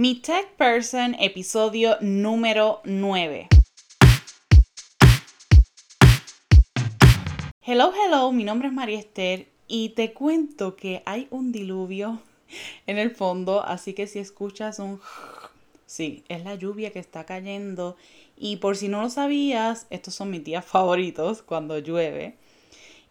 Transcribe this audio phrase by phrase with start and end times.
[0.00, 3.48] Mi Tech Person, episodio número 9.
[7.60, 12.18] Hello, hello, mi nombre es María Esther y te cuento que hay un diluvio
[12.86, 15.02] en el fondo, así que si escuchas un...
[15.84, 17.98] Sí, es la lluvia que está cayendo
[18.38, 22.38] y por si no lo sabías, estos son mis días favoritos cuando llueve.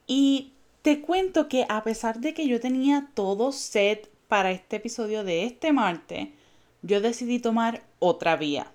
[0.07, 5.23] Y te cuento que a pesar de que yo tenía todo set para este episodio
[5.23, 6.29] de este martes,
[6.81, 8.71] yo decidí tomar otra vía.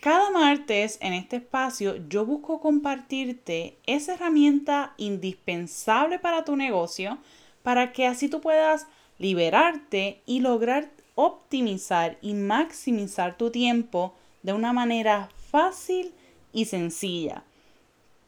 [0.00, 7.18] Cada martes en este espacio yo busco compartirte esa herramienta indispensable para tu negocio
[7.62, 8.88] para que así tú puedas
[9.18, 16.12] liberarte y lograr optimizar y maximizar tu tiempo de una manera fácil
[16.52, 17.44] y sencilla.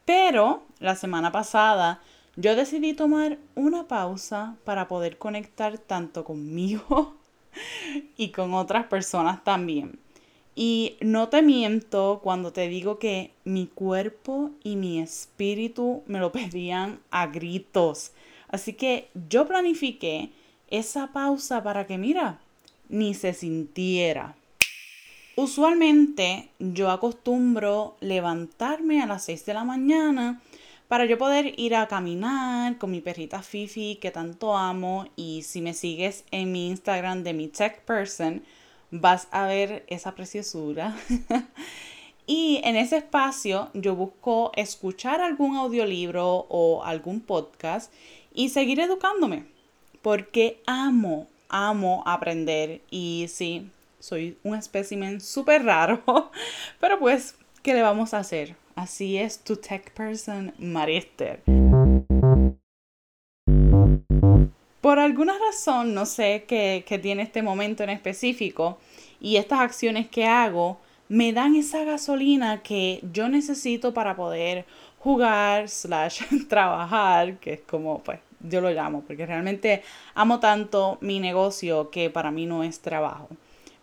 [0.04, 2.00] Pero la semana pasada
[2.36, 7.14] yo decidí tomar una pausa para poder conectar tanto conmigo
[8.16, 9.98] y con otras personas también.
[10.56, 16.30] Y no te miento cuando te digo que mi cuerpo y mi espíritu me lo
[16.30, 18.12] pedían a gritos.
[18.48, 20.30] Así que yo planifiqué
[20.68, 22.38] esa pausa para que, mira,
[22.88, 24.36] ni se sintiera.
[25.36, 30.40] Usualmente yo acostumbro levantarme a las 6 de la mañana
[30.88, 35.60] para yo poder ir a caminar con mi perrita Fifi que tanto amo y si
[35.60, 38.42] me sigues en mi Instagram de mi tech person
[38.90, 40.96] vas a ver esa preciosura.
[42.26, 47.92] y en ese espacio yo busco escuchar algún audiolibro o algún podcast
[48.32, 49.54] y seguir educándome
[50.04, 56.02] porque amo, amo aprender y sí, soy un espécimen súper raro,
[56.78, 58.54] pero pues, ¿qué le vamos a hacer?
[58.76, 61.42] Así es tu tech person, Marister.
[64.80, 68.78] Por alguna razón, no sé qué, qué tiene este momento en específico
[69.20, 74.64] y estas acciones que hago me dan esa gasolina que yo necesito para poder
[74.98, 79.82] jugar slash trabajar, que es como pues yo lo llamo, porque realmente
[80.14, 83.28] amo tanto mi negocio que para mí no es trabajo.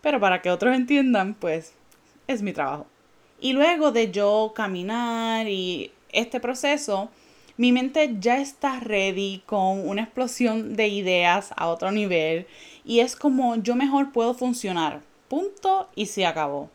[0.02, 1.74] Pero para que otros entiendan, pues
[2.28, 2.88] es mi trabajo.
[3.42, 7.10] Y luego de yo caminar y este proceso,
[7.58, 12.46] mi mente ya está ready con una explosión de ideas a otro nivel
[12.86, 15.02] y es como yo mejor puedo funcionar.
[15.28, 16.70] Punto y se acabó.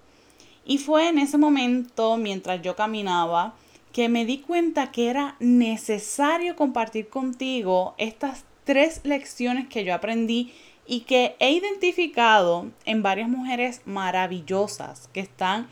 [0.64, 3.54] Y fue en ese momento, mientras yo caminaba,
[3.92, 10.52] que me di cuenta que era necesario compartir contigo estas tres lecciones que yo aprendí
[10.84, 15.68] y que he identificado en varias mujeres maravillosas que están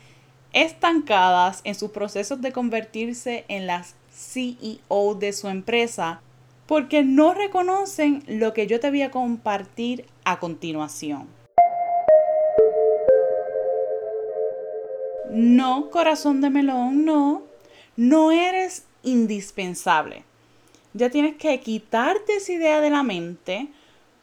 [0.55, 6.21] estancadas en sus procesos de convertirse en las CEO de su empresa
[6.65, 11.27] porque no reconocen lo que yo te voy a compartir a continuación.
[15.29, 17.43] No, corazón de melón, no.
[17.97, 20.23] No eres indispensable.
[20.93, 23.67] Ya tienes que quitarte esa idea de la mente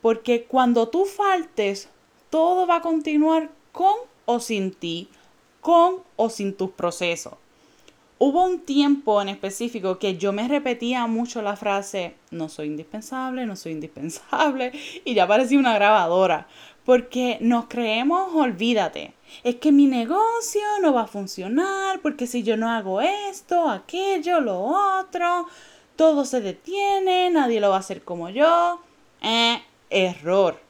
[0.01, 1.91] porque cuando tú faltes,
[2.31, 3.95] todo va a continuar con
[4.25, 5.09] o sin ti
[5.63, 7.35] con o sin tus procesos.
[8.19, 13.47] Hubo un tiempo en específico que yo me repetía mucho la frase, no soy indispensable,
[13.47, 14.73] no soy indispensable,
[15.05, 16.47] y ya parecía una grabadora,
[16.85, 22.57] porque nos creemos, olvídate, es que mi negocio no va a funcionar, porque si yo
[22.57, 25.47] no hago esto, aquello, lo otro,
[25.97, 28.81] todo se detiene, nadie lo va a hacer como yo.
[29.21, 30.61] Eh, error.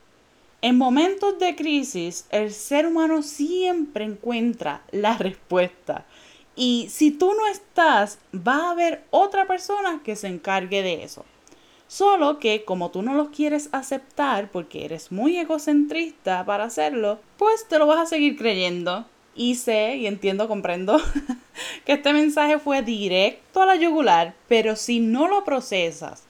[0.64, 6.06] En momentos de crisis, el ser humano siempre encuentra la respuesta.
[6.54, 11.24] Y si tú no estás, va a haber otra persona que se encargue de eso.
[11.88, 17.66] Solo que como tú no lo quieres aceptar porque eres muy egocentrista para hacerlo, pues
[17.66, 19.04] te lo vas a seguir creyendo.
[19.34, 21.00] Y sé y entiendo, comprendo
[21.84, 26.22] que este mensaje fue directo a la yugular, pero si no lo procesas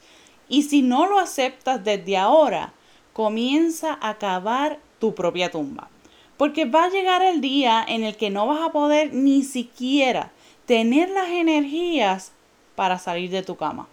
[0.49, 2.73] y si no lo aceptas desde ahora,
[3.13, 5.89] comienza a cavar tu propia tumba.
[6.37, 10.31] Porque va a llegar el día en el que no vas a poder ni siquiera
[10.65, 12.31] tener las energías
[12.75, 13.87] para salir de tu cama.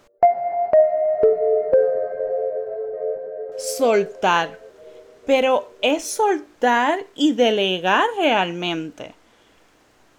[3.77, 4.59] Soltar.
[5.25, 9.13] Pero es soltar y delegar realmente.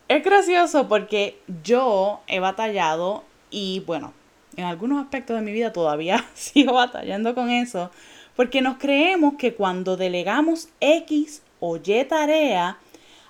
[0.06, 4.12] Es gracioso porque yo he batallado y bueno,
[4.56, 7.91] en algunos aspectos de mi vida todavía sigo batallando con eso
[8.37, 12.79] porque nos creemos que cuando delegamos X o Y tarea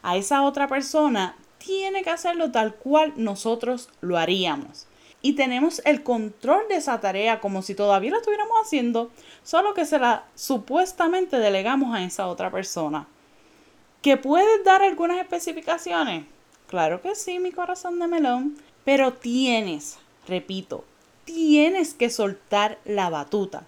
[0.03, 4.87] a esa otra persona, tiene que hacerlo tal cual nosotros lo haríamos.
[5.21, 9.11] Y tenemos el control de esa tarea como si todavía la estuviéramos haciendo,
[9.45, 13.07] solo que se la supuestamente delegamos a esa otra persona.
[14.03, 16.25] ¿Que puedes dar algunas especificaciones?
[16.67, 18.57] Claro que sí, mi corazón de melón.
[18.85, 20.85] Pero tienes, repito,
[21.25, 23.65] tienes que soltar la batuta.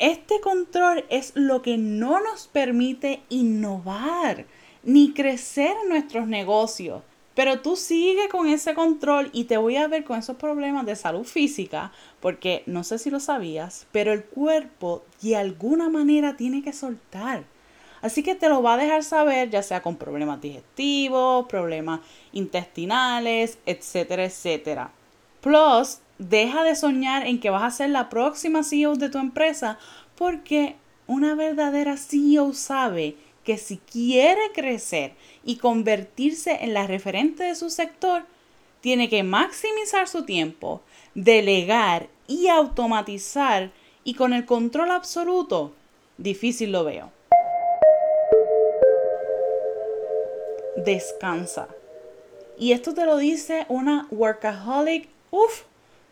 [0.00, 4.46] Este control es lo que no nos permite innovar
[4.82, 7.02] ni crecer nuestros negocios.
[7.34, 10.96] Pero tú sigue con ese control y te voy a ver con esos problemas de
[10.96, 16.62] salud física, porque no sé si lo sabías, pero el cuerpo de alguna manera tiene
[16.62, 17.44] que soltar.
[18.00, 22.00] Así que te lo va a dejar saber, ya sea con problemas digestivos, problemas
[22.32, 24.92] intestinales, etcétera, etcétera.
[25.42, 29.78] Plus, deja de soñar en que vas a ser la próxima CEO de tu empresa,
[30.16, 30.76] porque
[31.06, 35.14] una verdadera CEO sabe que si quiere crecer
[35.44, 38.26] y convertirse en la referente de su sector,
[38.82, 40.82] tiene que maximizar su tiempo,
[41.14, 43.70] delegar y automatizar
[44.04, 45.72] y con el control absoluto,
[46.18, 47.10] difícil lo veo.
[50.76, 51.68] Descansa.
[52.58, 55.62] Y esto te lo dice una workaholic, uff,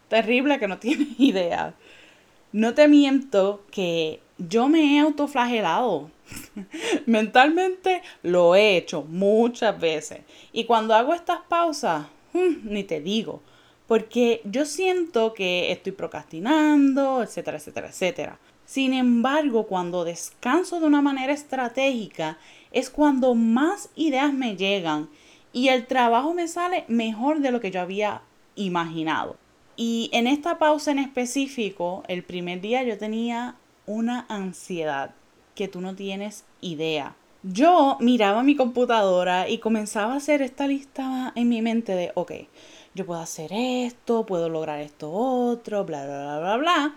[0.09, 1.75] terrible que no tienes idea.
[2.53, 6.11] No te miento que yo me he autoflagelado.
[7.07, 10.21] Mentalmente lo he hecho muchas veces.
[10.53, 13.43] Y cuando hago estas pausas, mm, ni te digo.
[13.87, 18.39] Porque yo siento que estoy procrastinando, etcétera, etcétera, etcétera.
[18.67, 22.37] Sin embargo, cuando descanso de una manera estratégica,
[22.71, 25.09] es cuando más ideas me llegan
[25.55, 28.21] y el trabajo me sale mejor de lo que yo había
[28.57, 29.37] imaginado.
[29.81, 33.55] Y en esta pausa en específico, el primer día yo tenía
[33.87, 35.15] una ansiedad
[35.55, 37.15] que tú no tienes idea.
[37.45, 42.33] Yo miraba mi computadora y comenzaba a hacer esta lista en mi mente de, ok,
[42.97, 46.97] yo puedo hacer esto, puedo lograr esto otro, bla, bla, bla, bla, bla.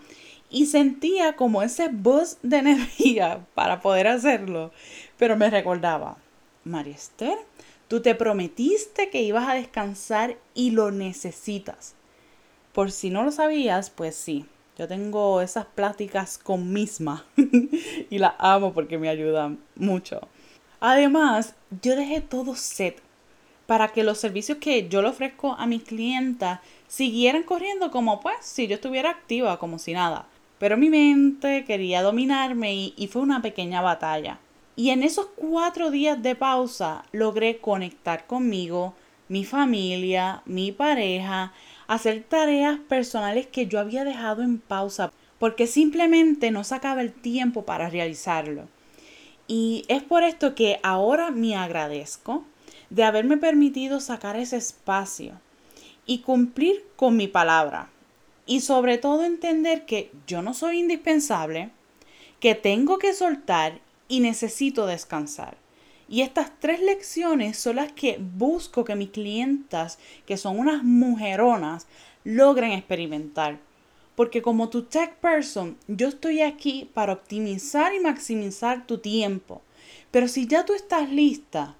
[0.50, 4.72] Y sentía como ese buzz de energía para poder hacerlo.
[5.18, 6.16] Pero me recordaba,
[6.64, 7.38] María Esther,
[7.86, 11.94] tú te prometiste que ibas a descansar y lo necesitas.
[12.72, 14.46] Por si no lo sabías, pues sí,
[14.78, 17.24] yo tengo esas pláticas con misma
[18.10, 20.20] y las amo porque me ayudan mucho.
[20.80, 23.00] Además, yo dejé todo set
[23.66, 28.36] para que los servicios que yo le ofrezco a mis clientas siguieran corriendo como pues
[28.40, 30.26] si yo estuviera activa, como si nada.
[30.58, 34.38] Pero mi mente quería dominarme y, y fue una pequeña batalla.
[34.76, 38.94] Y en esos cuatro días de pausa logré conectar conmigo,
[39.28, 41.52] mi familia, mi pareja,
[41.86, 47.64] hacer tareas personales que yo había dejado en pausa porque simplemente no sacaba el tiempo
[47.64, 48.68] para realizarlo.
[49.48, 52.44] Y es por esto que ahora me agradezco
[52.90, 55.32] de haberme permitido sacar ese espacio
[56.06, 57.88] y cumplir con mi palabra.
[58.46, 61.70] Y sobre todo entender que yo no soy indispensable,
[62.38, 65.61] que tengo que soltar y necesito descansar.
[66.12, 71.86] Y estas tres lecciones son las que busco que mis clientas, que son unas mujeronas,
[72.22, 73.58] logren experimentar.
[74.14, 79.62] Porque como tu tech person, yo estoy aquí para optimizar y maximizar tu tiempo.
[80.10, 81.76] Pero si ya tú estás lista,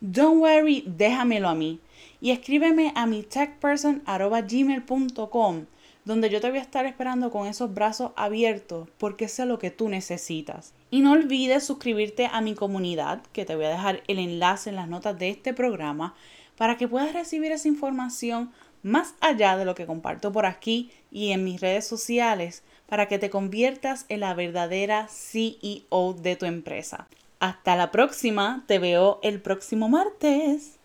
[0.00, 1.78] don't worry, déjamelo a mí.
[2.20, 5.66] Y escríbeme a mi techperson.gmail.com
[6.06, 9.72] donde yo te voy a estar esperando con esos brazos abiertos porque sé lo que
[9.72, 10.72] tú necesitas.
[10.88, 14.76] Y no olvides suscribirte a mi comunidad, que te voy a dejar el enlace en
[14.76, 16.14] las notas de este programa,
[16.56, 18.52] para que puedas recibir esa información
[18.84, 23.18] más allá de lo que comparto por aquí y en mis redes sociales, para que
[23.18, 27.08] te conviertas en la verdadera CEO de tu empresa.
[27.40, 30.78] Hasta la próxima, te veo el próximo martes.